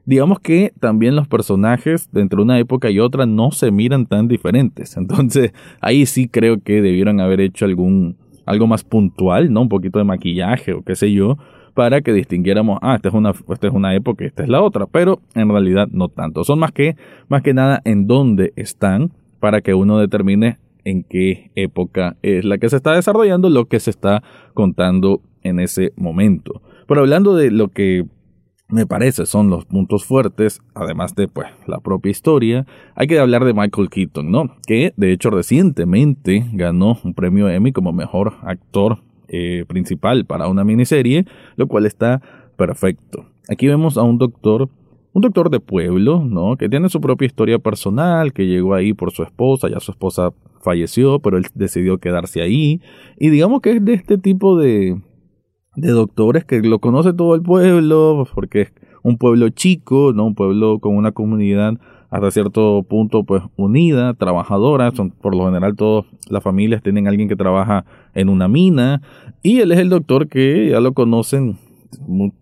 digamos 0.06 0.40
que 0.40 0.72
también 0.80 1.14
los 1.14 1.28
personajes 1.28 2.08
de 2.10 2.26
una 2.38 2.58
época 2.58 2.90
y 2.90 3.00
otra 3.00 3.26
no 3.26 3.50
se 3.50 3.70
miran 3.70 4.06
tan 4.06 4.28
diferentes. 4.28 4.96
Entonces, 4.96 5.52
ahí 5.82 6.06
sí 6.06 6.26
creo 6.26 6.62
que 6.62 6.80
debieron 6.80 7.20
haber 7.20 7.42
hecho 7.42 7.66
algún 7.66 8.16
algo 8.46 8.66
más 8.66 8.84
puntual, 8.84 9.52
¿no? 9.52 9.62
Un 9.62 9.68
poquito 9.68 9.98
de 9.98 10.04
maquillaje 10.04 10.72
o 10.72 10.82
qué 10.82 10.94
sé 10.94 11.12
yo, 11.12 11.36
para 11.76 12.00
que 12.00 12.14
distinguiéramos, 12.14 12.78
ah, 12.80 12.94
esta 12.94 13.10
es 13.10 13.14
una, 13.14 13.32
esta 13.50 13.66
es 13.66 13.72
una 13.74 13.94
época 13.94 14.24
y 14.24 14.28
esta 14.28 14.42
es 14.42 14.48
la 14.48 14.62
otra, 14.62 14.86
pero 14.86 15.20
en 15.34 15.50
realidad 15.50 15.88
no 15.92 16.08
tanto. 16.08 16.42
Son 16.42 16.58
más 16.58 16.72
que, 16.72 16.96
más 17.28 17.42
que 17.42 17.52
nada 17.52 17.82
en 17.84 18.06
dónde 18.06 18.54
están 18.56 19.12
para 19.40 19.60
que 19.60 19.74
uno 19.74 19.98
determine 19.98 20.58
en 20.84 21.04
qué 21.04 21.50
época 21.54 22.16
es 22.22 22.46
la 22.46 22.56
que 22.56 22.70
se 22.70 22.76
está 22.76 22.94
desarrollando 22.94 23.50
lo 23.50 23.66
que 23.66 23.78
se 23.78 23.90
está 23.90 24.22
contando 24.54 25.20
en 25.42 25.60
ese 25.60 25.92
momento. 25.96 26.62
Pero 26.88 27.02
hablando 27.02 27.36
de 27.36 27.50
lo 27.50 27.68
que 27.68 28.06
me 28.68 28.86
parece 28.86 29.26
son 29.26 29.50
los 29.50 29.66
puntos 29.66 30.06
fuertes, 30.06 30.62
además 30.74 31.14
de 31.14 31.28
pues 31.28 31.48
la 31.66 31.80
propia 31.80 32.10
historia, 32.10 32.66
hay 32.94 33.06
que 33.06 33.18
hablar 33.18 33.44
de 33.44 33.52
Michael 33.52 33.90
Keaton, 33.90 34.30
¿no? 34.30 34.56
Que 34.66 34.94
de 34.96 35.12
hecho 35.12 35.28
recientemente 35.28 36.46
ganó 36.54 36.98
un 37.04 37.12
premio 37.12 37.50
Emmy 37.50 37.72
como 37.72 37.92
mejor 37.92 38.32
actor 38.44 39.00
eh, 39.28 39.64
principal 39.66 40.24
para 40.24 40.48
una 40.48 40.64
miniserie, 40.64 41.26
lo 41.56 41.66
cual 41.66 41.86
está 41.86 42.22
perfecto. 42.56 43.26
Aquí 43.48 43.66
vemos 43.66 43.96
a 43.96 44.02
un 44.02 44.18
doctor, 44.18 44.68
un 45.12 45.22
doctor 45.22 45.50
de 45.50 45.60
pueblo, 45.60 46.24
¿no? 46.24 46.56
Que 46.56 46.68
tiene 46.68 46.88
su 46.88 47.00
propia 47.00 47.26
historia 47.26 47.58
personal, 47.58 48.32
que 48.32 48.46
llegó 48.46 48.74
ahí 48.74 48.92
por 48.92 49.12
su 49.12 49.22
esposa, 49.22 49.68
ya 49.68 49.80
su 49.80 49.92
esposa 49.92 50.32
falleció, 50.62 51.20
pero 51.20 51.36
él 51.36 51.46
decidió 51.54 51.98
quedarse 51.98 52.42
ahí, 52.42 52.80
y 53.18 53.30
digamos 53.30 53.60
que 53.60 53.72
es 53.72 53.84
de 53.84 53.94
este 53.94 54.18
tipo 54.18 54.58
de 54.58 54.96
de 55.76 55.90
doctores 55.90 56.44
que 56.44 56.60
lo 56.62 56.78
conoce 56.78 57.12
todo 57.12 57.34
el 57.34 57.42
pueblo, 57.42 58.26
porque 58.34 58.62
es 58.62 58.72
un 59.02 59.18
pueblo 59.18 59.50
chico, 59.50 60.12
¿no? 60.14 60.26
Un 60.26 60.34
pueblo 60.34 60.80
con 60.80 60.96
una 60.96 61.12
comunidad 61.12 61.74
hasta 62.10 62.30
cierto 62.30 62.82
punto 62.88 63.24
pues 63.24 63.42
unida, 63.56 64.14
trabajadora, 64.14 64.90
son 64.92 65.10
por 65.10 65.34
lo 65.36 65.44
general 65.46 65.76
todas 65.76 66.06
las 66.28 66.42
familias 66.42 66.82
tienen 66.82 67.06
alguien 67.08 67.28
que 67.28 67.36
trabaja 67.36 67.84
en 68.16 68.28
una 68.28 68.48
mina 68.48 69.02
y 69.42 69.60
él 69.60 69.72
es 69.72 69.78
el 69.78 69.88
doctor 69.88 70.28
que 70.28 70.70
ya 70.70 70.80
lo 70.80 70.92
conocen 70.92 71.58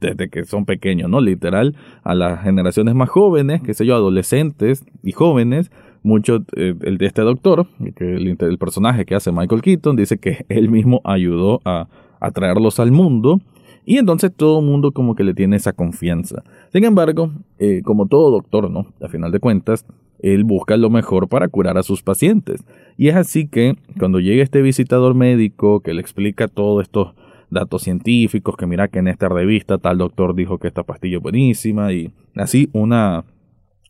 desde 0.00 0.30
que 0.30 0.44
son 0.44 0.64
pequeños, 0.64 1.10
¿no? 1.10 1.20
Literal, 1.20 1.76
a 2.02 2.14
las 2.14 2.42
generaciones 2.42 2.94
más 2.94 3.10
jóvenes, 3.10 3.60
qué 3.62 3.74
sé 3.74 3.84
yo, 3.84 3.94
adolescentes 3.94 4.84
y 5.02 5.12
jóvenes, 5.12 5.70
mucho 6.02 6.44
eh, 6.56 6.74
el 6.80 6.98
de 6.98 7.06
este 7.06 7.22
doctor, 7.22 7.66
que 7.94 8.14
el, 8.14 8.36
el 8.38 8.58
personaje 8.58 9.04
que 9.04 9.14
hace 9.14 9.32
Michael 9.32 9.62
Keaton, 9.62 9.96
dice 9.96 10.18
que 10.18 10.44
él 10.48 10.70
mismo 10.70 11.00
ayudó 11.04 11.60
a 11.64 11.88
a 12.24 12.30
traerlos 12.30 12.80
al 12.80 12.90
mundo. 12.90 13.40
Y 13.84 13.98
entonces 13.98 14.32
todo 14.34 14.60
el 14.60 14.66
mundo 14.66 14.92
como 14.92 15.14
que 15.14 15.24
le 15.24 15.34
tiene 15.34 15.56
esa 15.56 15.74
confianza. 15.74 16.42
Sin 16.72 16.84
embargo, 16.84 17.30
eh, 17.58 17.82
como 17.84 18.06
todo 18.06 18.30
doctor, 18.30 18.70
¿no? 18.70 18.86
A 19.02 19.08
final 19.08 19.30
de 19.30 19.40
cuentas, 19.40 19.84
él 20.24 20.44
busca 20.44 20.78
lo 20.78 20.88
mejor 20.88 21.28
para 21.28 21.48
curar 21.48 21.76
a 21.76 21.82
sus 21.82 22.02
pacientes. 22.02 22.64
Y 22.96 23.08
es 23.08 23.14
así 23.14 23.46
que 23.46 23.76
cuando 23.98 24.20
llega 24.20 24.42
este 24.42 24.62
visitador 24.62 25.14
médico 25.14 25.80
que 25.80 25.92
le 25.92 26.00
explica 26.00 26.48
todos 26.48 26.82
estos 26.82 27.14
datos 27.50 27.82
científicos, 27.82 28.56
que 28.56 28.66
mira 28.66 28.88
que 28.88 29.00
en 29.00 29.08
esta 29.08 29.28
revista 29.28 29.76
tal 29.76 29.98
doctor 29.98 30.34
dijo 30.34 30.58
que 30.58 30.66
esta 30.66 30.82
pastilla 30.82 31.18
es 31.18 31.22
buenísima 31.22 31.92
y 31.92 32.10
así 32.36 32.70
una, 32.72 33.24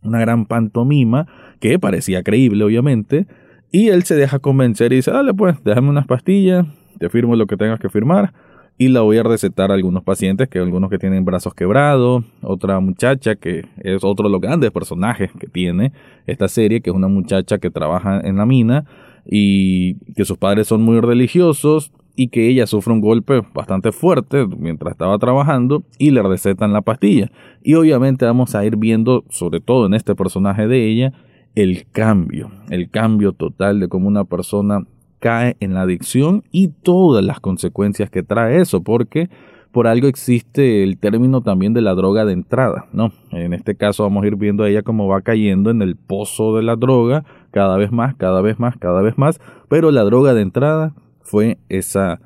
una 0.03 0.19
gran 0.19 0.47
pantomima 0.47 1.29
que 1.61 1.79
parecía 1.79 2.25
creíble 2.25 2.64
obviamente. 2.64 3.29
Y 3.71 3.91
él 3.91 4.03
se 4.03 4.17
deja 4.17 4.41
convencer 4.41 4.93
y 4.93 4.97
dice, 4.97 5.12
dale 5.12 5.35
pues, 5.35 5.62
déjame 5.62 5.88
unas 5.88 6.07
pastillas, 6.09 6.67
te 6.99 7.11
firmo 7.11 7.37
lo 7.37 7.47
que 7.47 7.57
tengas 7.57 7.79
que 7.79 7.88
firmar 7.88 8.33
y 8.76 8.88
la 8.88 9.02
voy 9.02 9.19
a 9.19 9.23
recetar 9.23 9.71
a 9.71 9.75
algunos 9.75 10.02
pacientes, 10.02 10.49
que 10.49 10.59
algunos 10.59 10.90
que 10.90 10.99
tienen 10.99 11.25
brazos 11.25 11.54
quebrados, 11.54 12.25
otra 12.43 12.81
muchacha 12.81 13.37
que 13.37 13.66
es 13.78 14.02
otro 14.02 14.28
de 14.28 14.33
los 14.33 14.40
grandes 14.40 14.71
personajes 14.73 15.31
que 15.38 15.47
tiene 15.47 15.93
esta 16.26 16.49
serie, 16.49 16.81
que 16.81 16.90
es 16.90 16.97
una 16.97 17.09
muchacha 17.09 17.59
que 17.59 17.71
trabaja 17.71 18.21
en 18.21 18.37
la 18.37 18.47
mina 18.47 18.85
y 19.25 19.95
que 20.14 20.25
sus 20.25 20.38
padres 20.38 20.66
son 20.66 20.83
muy 20.83 21.00
religiosos 21.00 21.93
y 22.16 22.28
que 22.28 22.49
ella 22.49 22.66
sufre 22.66 22.93
un 22.93 23.00
golpe 23.00 23.43
bastante 23.54 23.93
fuerte 23.93 24.47
mientras 24.47 24.93
estaba 24.93 25.19
trabajando 25.19 25.85
y 25.99 26.11
le 26.11 26.23
recetan 26.23 26.73
la 26.73 26.83
pastilla. 26.83 27.31
Y 27.62 27.75
obviamente 27.75 28.25
vamos 28.25 28.54
a 28.54 28.64
ir 28.64 28.76
viendo, 28.76 29.25
sobre 29.31 29.61
todo 29.61 29.87
en 29.87 29.95
este 29.95 30.14
personaje 30.14 30.66
de 30.66 30.88
ella, 30.88 31.12
el 31.54 31.87
cambio, 31.90 32.50
el 32.71 32.90
cambio 32.90 33.33
total 33.33 33.81
de 33.81 33.88
cómo 33.88 34.09
una 34.09 34.25
persona 34.25 34.85
cae 35.25 35.57
en 35.61 35.73
la 35.73 35.81
adicción 35.81 36.45
y 36.50 36.69
todas 36.69 37.25
las 37.25 37.40
consecuencias 37.40 38.11
que 38.11 38.23
trae 38.23 38.61
eso, 38.61 38.83
porque 38.83 39.31
por 39.73 39.87
algo 39.87 40.07
existe 40.07 40.83
el 40.83 40.99
término 40.99 41.40
también 41.40 41.73
de 41.73 41.81
la 41.81 41.95
droga 41.95 42.26
de 42.26 42.35
entrada, 42.35 42.88
¿no? 42.93 43.11
En 43.31 43.54
este 43.54 43.75
caso 43.75 44.02
vamos 44.02 44.23
a 44.23 44.26
ir 44.26 44.37
viendo 44.37 44.64
a 44.64 44.69
ella 44.69 44.83
cómo 44.83 45.09
va 45.09 45.23
cayendo 45.23 45.71
en 45.71 45.81
el 45.81 45.97
pozo 45.97 46.54
de 46.54 46.62
la 46.62 46.76
droga, 46.76 47.25
cada 47.52 47.78
vez 47.78 47.90
más, 47.90 48.14
cada 48.16 48.43
vez 48.43 48.59
más, 48.59 48.76
cada 48.76 49.00
vez 49.00 49.16
más, 49.16 49.40
pero 49.71 49.90
la 49.90 50.02
droga 50.02 50.35
de 50.35 50.43
entrada 50.43 50.95
fue 51.23 51.57
esa 51.71 52.21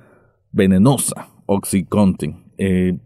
venenosa 0.50 1.28
Oxycontin. 1.46 2.42
Eh, 2.58 2.98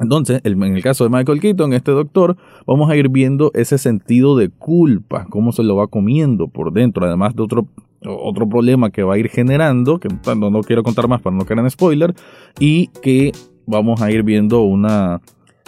entonces, 0.00 0.40
en 0.44 0.62
el 0.62 0.82
caso 0.82 1.04
de 1.04 1.10
Michael 1.10 1.40
Keaton, 1.40 1.72
este 1.72 1.92
doctor, 1.92 2.36
vamos 2.66 2.90
a 2.90 2.96
ir 2.96 3.08
viendo 3.08 3.50
ese 3.54 3.78
sentido 3.78 4.36
de 4.36 4.48
culpa, 4.48 5.26
cómo 5.28 5.52
se 5.52 5.62
lo 5.62 5.76
va 5.76 5.86
comiendo 5.86 6.48
por 6.48 6.72
dentro, 6.72 7.06
además 7.06 7.36
de 7.36 7.42
otro 7.42 7.66
otro 8.06 8.48
problema 8.48 8.90
que 8.90 9.02
va 9.02 9.14
a 9.14 9.18
ir 9.18 9.28
generando, 9.28 9.98
que 9.98 10.08
no, 10.34 10.50
no 10.50 10.60
quiero 10.62 10.82
contar 10.82 11.08
más 11.08 11.20
para 11.20 11.36
no 11.36 11.44
caer 11.44 11.60
en 11.60 11.70
spoiler, 11.70 12.14
y 12.58 12.88
que 13.02 13.32
vamos 13.66 14.00
a 14.00 14.10
ir 14.10 14.22
viendo 14.22 14.62
una 14.62 15.20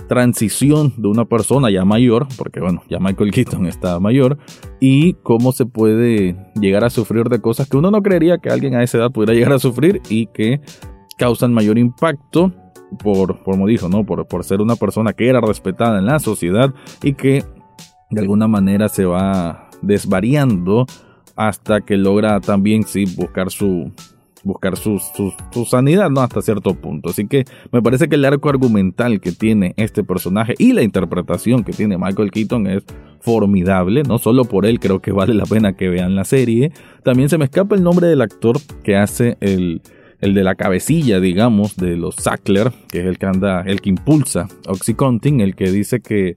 transición 0.09 0.93
de 0.97 1.09
una 1.09 1.25
persona 1.25 1.71
ya 1.71 1.85
mayor, 1.85 2.27
porque 2.37 2.61
bueno, 2.61 2.83
ya 2.89 2.99
Michael 2.99 3.31
Keaton 3.31 3.67
está 3.67 4.01
mayor, 4.01 4.39
y 4.81 5.15
cómo 5.23 5.53
se 5.53 5.67
puede 5.67 6.37
llegar 6.55 6.85
a 6.85 6.91
sufrir 6.91 7.29
de 7.29 7.41
cosas 7.41 7.69
que 7.69 7.77
uno 7.77 7.91
no 7.91 8.03
creería 8.03 8.39
que 8.39 8.51
alguien 8.51 8.75
a 8.75 8.83
esa 8.83 8.99
edad 8.99 9.11
pudiera 9.11 9.35
llegar 9.35 9.53
a 9.53 9.59
sufrir 9.59 10.01
y 10.09 10.27
que 10.27 10.61
causan 11.19 11.53
mayor 11.53 11.79
impacto 11.79 12.53
por, 13.03 13.43
como 13.43 13.67
dijo, 13.67 13.89
¿no? 13.89 14.05
Por, 14.05 14.27
por 14.27 14.45
ser 14.45 14.61
una 14.61 14.77
persona 14.77 15.13
que 15.13 15.29
era 15.29 15.41
respetada 15.41 15.99
en 15.99 16.07
la 16.07 16.19
sociedad 16.19 16.75
y 17.03 17.15
que 17.15 17.45
de 18.11 18.21
alguna 18.21 18.49
manera 18.49 18.89
se 18.89 19.05
va 19.05 19.69
desvariando 19.81 20.87
hasta 21.37 21.81
que 21.81 21.97
logra 21.97 22.41
también 22.41 22.85
sí 22.85 23.05
buscar 23.17 23.51
su 23.51 23.91
buscar 24.45 24.77
su, 24.77 25.01
su, 25.53 25.65
sanidad, 25.65 26.11
¿no? 26.11 26.21
Hasta 26.21 26.43
cierto 26.43 26.75
punto. 26.75 27.11
Así 27.11 27.27
que 27.27 27.45
me 27.71 27.81
parece 27.81 28.09
que 28.09 28.17
el 28.17 28.25
arco 28.25 28.49
argumental 28.49 29.21
que 29.21 29.33
tiene 29.33 29.73
este 29.77 30.03
personaje 30.03 30.55
y 30.59 30.73
la 30.73 30.83
interpretación 30.83 31.63
que 31.63 31.73
tiene 31.73 31.97
Michael 31.97 32.31
Keaton 32.31 32.67
es 32.67 32.85
formidable. 33.21 34.03
No 34.03 34.19
solo 34.19 34.45
por 34.45 34.67
él 34.67 34.81
creo 34.81 35.01
que 35.01 35.13
vale 35.13 35.35
la 35.35 35.47
pena 35.47 35.75
que 35.75 35.89
vean 35.89 36.17
la 36.17 36.25
serie. 36.25 36.73
También 37.05 37.29
se 37.29 37.39
me 37.39 37.45
escapa 37.45 37.77
el 37.77 37.85
nombre 37.85 38.09
del 38.09 38.21
actor 38.21 38.59
que 38.83 38.97
hace 38.97 39.37
el, 39.41 39.81
el 40.23 40.35
de 40.35 40.45
la 40.45 40.55
cabecilla, 40.55 41.21
digamos, 41.21 41.76
de 41.76 41.97
los 41.97 42.14
Sackler, 42.14 42.73
que 42.88 43.00
es 43.00 43.07
el 43.07 43.19
que 43.19 43.26
anda, 43.26 43.62
el 43.62 43.81
que 43.81 43.91
impulsa 43.91 44.49
Oxycontin, 44.69 45.41
el 45.41 45.55
que 45.55 45.71
dice 45.71 46.00
que, 46.00 46.37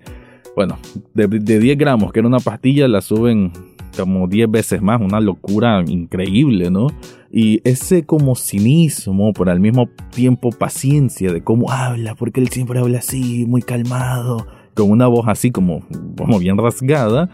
bueno, 0.56 0.78
de, 1.14 1.28
de 1.28 1.60
10 1.60 1.78
gramos, 1.78 2.12
que 2.12 2.20
era 2.20 2.28
una 2.28 2.40
pastilla, 2.40 2.88
la 2.88 3.02
suben 3.02 3.54
como 3.96 4.28
10 4.28 4.50
veces 4.50 4.82
más, 4.82 5.00
una 5.00 5.20
locura 5.20 5.84
increíble, 5.88 6.72
¿no? 6.72 6.88
Y 7.32 7.62
ese 7.64 8.06
como 8.06 8.36
cinismo, 8.36 9.34
pero 9.34 9.52
al 9.52 9.60
mismo 9.60 9.88
tiempo 10.10 10.50
paciencia 10.50 11.32
de 11.32 11.44
cómo 11.44 11.72
habla, 11.72 12.16
porque 12.16 12.42
él 12.42 12.50
siempre 12.50 12.80
habla 12.80 12.98
así, 12.98 13.46
muy 13.48 13.62
calmado, 13.62 14.48
con 14.74 14.90
una 14.90 15.08
voz 15.08 15.28
así 15.28 15.52
como, 15.52 15.84
como 16.18 16.40
bien 16.40 16.58
rasgada, 16.58 17.30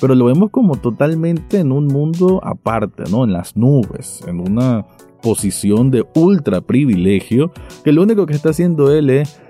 pero 0.00 0.16
lo 0.16 0.24
vemos 0.24 0.50
como 0.50 0.74
totalmente 0.74 1.60
en 1.60 1.70
un 1.70 1.86
mundo 1.86 2.40
aparte, 2.42 3.04
¿no? 3.10 3.24
En 3.24 3.32
las 3.32 3.56
nubes, 3.56 4.24
en 4.26 4.40
una 4.40 4.86
posición 5.24 5.90
de 5.90 6.04
ultra 6.14 6.60
privilegio, 6.60 7.50
que 7.82 7.92
lo 7.92 8.02
único 8.02 8.26
que 8.26 8.34
está 8.34 8.50
haciendo 8.50 8.92
él 8.92 9.08
es 9.08 9.40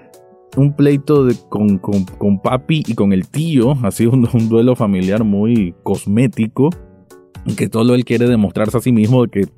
un 0.56 0.76
pleito 0.76 1.24
de, 1.24 1.34
con, 1.48 1.78
con, 1.78 2.38
papi 2.40 2.84
y 2.86 2.94
con 2.94 3.12
el 3.12 3.26
tío, 3.26 3.72
así 3.82 4.06
un, 4.06 4.28
un 4.32 4.48
duelo 4.48 4.76
familiar 4.76 5.24
muy 5.24 5.74
cosmético, 5.82 6.70
que 7.56 7.68
todo 7.68 7.96
él 7.96 8.04
quiere 8.04 8.28
demostrarse 8.28 8.78
a 8.78 8.80
sí 8.80 8.92
mismo 8.92 9.26
que 9.26 9.48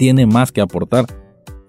tiene 0.00 0.26
más 0.26 0.50
que 0.50 0.60
aportar 0.60 1.06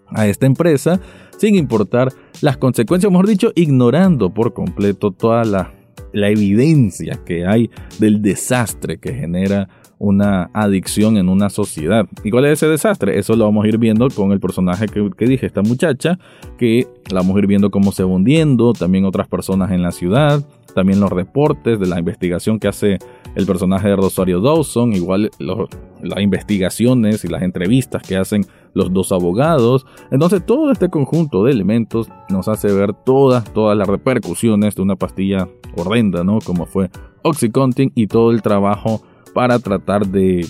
a 0.08 0.26
esta 0.26 0.48
empresa, 0.48 1.00
sin 1.38 1.54
importar 1.54 2.12
las 2.42 2.58
consecuencias, 2.58 3.12
mejor 3.12 3.28
dicho, 3.28 3.52
ignorando 3.54 4.34
por 4.34 4.54
completo 4.54 5.12
toda 5.12 5.44
la, 5.44 5.72
la 6.14 6.30
evidencia 6.30 7.20
que 7.24 7.46
hay 7.46 7.70
del 8.00 8.24
desastre 8.24 8.98
que 8.98 9.14
genera 9.14 9.70
una 10.00 10.50
adicción 10.54 11.18
en 11.18 11.30
una 11.30 11.50
sociedad. 11.50 12.06
¿Y 12.24 12.32
cuál 12.32 12.46
es 12.46 12.54
ese 12.54 12.68
desastre? 12.68 13.18
Eso 13.18 13.36
lo 13.36 13.46
vamos 13.46 13.66
a 13.66 13.68
ir 13.68 13.78
viendo 13.78 14.08
con 14.10 14.32
el 14.32 14.40
personaje 14.40 14.86
que, 14.88 15.26
dije, 15.26 15.46
esta 15.46 15.62
muchacha, 15.62 16.20
que 16.58 16.88
la 17.10 17.22
vamos 17.22 17.36
a 17.36 17.40
ir 17.40 17.48
viendo 17.48 17.72
cómo 17.72 17.92
se 17.92 18.04
va 18.04 18.10
hundiendo, 18.10 18.74
también 18.74 19.06
otras 19.06 19.28
personas 19.28 19.72
en 19.72 19.82
la 19.82 19.92
ciudad, 19.92 20.46
también 20.76 21.00
los 21.00 21.12
reportes 21.12 21.80
de 21.80 21.88
la 21.88 21.98
investigación 21.98 22.60
que 22.60 22.68
hace 22.68 23.00
el 23.36 23.46
personaje 23.46 23.88
de 23.88 23.96
Rosario 23.96 24.42
Dawson, 24.42 24.94
igual 24.94 25.32
las 25.40 26.22
investigaciones 26.22 27.26
y 27.26 27.28
las 27.28 27.42
entrevistas 27.42 28.04
que 28.04 28.18
hacen 28.18 28.46
los 28.74 28.94
dos 28.94 29.12
abogados. 29.12 29.88
Entonces 30.12 30.46
todo 30.46 30.72
este 30.72 30.90
conjunto 30.90 31.44
de 31.44 31.52
elementos 31.52 32.10
nos 32.30 32.48
hace 32.48 32.72
ver 32.72 32.94
todas, 32.94 33.52
todas 33.54 33.76
las 33.76 33.88
repercusiones 33.88 34.76
de 34.76 34.84
una 34.84 34.96
pastilla 34.96 35.48
horrenda, 35.76 36.24
¿no? 36.24 36.40
Como 36.40 36.68
fue 36.68 36.92
Oxycontin 37.24 37.92
y 37.96 38.06
todo 38.06 38.32
el 38.32 38.44
trabajo 38.44 39.02
para 39.38 39.60
tratar 39.60 40.08
de 40.08 40.48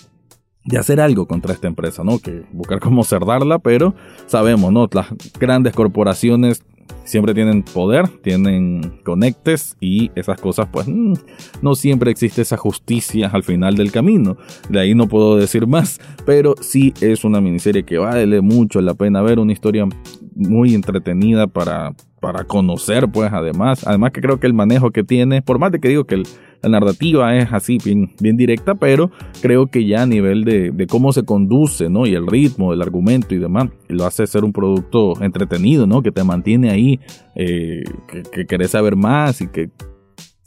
de 0.63 0.77
hacer 0.77 1.01
algo 1.01 1.27
contra 1.27 1.53
esta 1.53 1.67
empresa, 1.67 2.05
¿no? 2.05 2.19
Que 2.19 2.43
buscar 2.53 2.79
cómo 2.79 3.03
cerrarla, 3.03 3.59
pero 3.59 3.95
sabemos, 4.27 4.71
¿no? 4.71 4.87
Las 4.93 5.07
grandes 5.37 5.73
corporaciones 5.73 6.63
siempre 7.03 7.33
tienen 7.33 7.63
poder, 7.63 8.07
tienen 8.21 8.99
conectes 9.03 9.75
y 9.81 10.09
esas 10.15 10.39
cosas 10.39 10.67
pues 10.71 10.87
mm, 10.87 11.13
no 11.61 11.75
siempre 11.75 12.11
existe 12.11 12.41
esa 12.41 12.55
justicia 12.55 13.29
al 13.33 13.43
final 13.43 13.75
del 13.75 13.91
camino. 13.91 14.37
De 14.69 14.79
ahí 14.79 14.95
no 14.95 15.09
puedo 15.09 15.35
decir 15.35 15.67
más, 15.67 15.99
pero 16.25 16.55
sí 16.61 16.93
es 17.01 17.25
una 17.25 17.41
miniserie 17.41 17.83
que 17.83 17.97
vale 17.97 18.39
mucho 18.39 18.79
la 18.79 18.93
pena 18.93 19.21
ver, 19.21 19.39
una 19.39 19.53
historia 19.53 19.85
muy 20.33 20.75
entretenida 20.75 21.47
para, 21.47 21.93
para 22.21 22.45
conocer 22.45 23.09
pues 23.09 23.33
además, 23.33 23.85
además 23.85 24.11
que 24.11 24.21
creo 24.21 24.39
que 24.39 24.47
el 24.47 24.53
manejo 24.53 24.91
que 24.91 25.03
tiene, 25.03 25.41
por 25.41 25.59
más 25.59 25.73
de 25.73 25.79
que 25.79 25.89
digo 25.89 26.05
que 26.05 26.15
el, 26.15 26.27
la 26.61 26.69
narrativa 26.69 27.35
es 27.37 27.51
así, 27.51 27.77
bien, 27.83 28.37
directa, 28.37 28.75
pero 28.75 29.11
creo 29.41 29.67
que 29.67 29.85
ya 29.85 30.03
a 30.03 30.05
nivel 30.05 30.43
de, 30.43 30.87
cómo 30.89 31.13
se 31.13 31.23
conduce, 31.23 31.89
¿no? 31.89 32.05
Y 32.05 32.13
el 32.13 32.27
ritmo 32.27 32.71
del 32.71 32.81
argumento 32.81 33.35
y 33.35 33.39
demás, 33.39 33.69
lo 33.87 34.05
hace 34.05 34.25
ser 34.27 34.43
un 34.43 34.53
producto 34.53 35.13
entretenido, 35.21 35.87
¿no? 35.87 36.01
Que 36.01 36.11
te 36.11 36.23
mantiene 36.23 36.69
ahí, 36.69 36.99
eh, 37.35 37.83
que, 38.07 38.23
que 38.23 38.45
querés 38.45 38.71
saber 38.71 38.95
más 38.95 39.41
y 39.41 39.47
que 39.47 39.69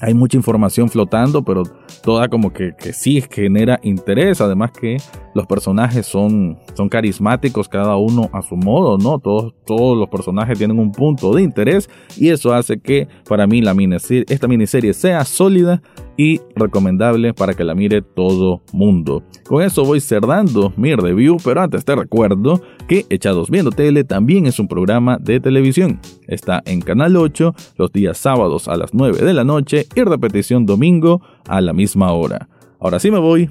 hay 0.00 0.14
mucha 0.14 0.37
información 0.37 0.88
flotando, 0.88 1.45
pero 1.45 1.62
toda 2.02 2.29
como 2.29 2.52
que, 2.52 2.73
que, 2.79 2.93
sí 2.93 3.23
genera 3.31 3.79
interés. 3.83 4.40
Además 4.40 4.73
que 4.73 4.97
los 5.34 5.46
personajes 5.46 6.06
son, 6.06 6.58
son 6.75 6.88
carismáticos, 6.88 7.68
cada 7.68 7.96
uno 7.96 8.28
a 8.32 8.42
su 8.42 8.56
modo, 8.56 8.99
¿no? 8.99 9.18
Todos, 9.18 9.54
todos 9.66 9.96
los 9.96 10.08
personajes 10.08 10.58
tienen 10.58 10.78
un 10.78 10.92
punto 10.92 11.32
de 11.32 11.42
interés 11.42 11.88
y 12.16 12.28
eso 12.28 12.52
hace 12.52 12.80
que 12.80 13.08
para 13.28 13.46
mí 13.46 13.60
la 13.60 13.75
miniserie, 13.75 14.25
esta 14.28 14.49
miniserie 14.49 14.92
sea 14.94 15.25
sólida 15.25 15.82
y 16.16 16.40
recomendable 16.54 17.32
para 17.32 17.54
que 17.54 17.64
la 17.64 17.75
mire 17.75 18.02
todo 18.02 18.60
mundo. 18.72 19.22
Con 19.46 19.62
eso 19.62 19.84
voy 19.84 20.00
cerrando 20.00 20.72
mi 20.76 20.94
review, 20.94 21.38
pero 21.42 21.62
antes 21.62 21.84
te 21.84 21.94
recuerdo 21.94 22.60
que 22.88 23.06
Echados 23.08 23.50
Viendo 23.50 23.70
Tele 23.70 24.04
también 24.04 24.46
es 24.46 24.58
un 24.58 24.68
programa 24.68 25.16
de 25.18 25.40
televisión. 25.40 26.00
Está 26.26 26.62
en 26.66 26.80
Canal 26.80 27.16
8 27.16 27.54
los 27.76 27.92
días 27.92 28.18
sábados 28.18 28.68
a 28.68 28.76
las 28.76 28.92
9 28.92 29.25
de 29.25 29.32
la 29.32 29.44
noche 29.44 29.87
y 29.94 30.02
repetición 30.02 30.66
domingo 30.66 31.22
a 31.49 31.60
la 31.60 31.72
misma 31.72 32.12
hora. 32.12 32.49
Ahora 32.78 32.99
sí 32.99 33.10
me 33.10 33.18
voy, 33.18 33.50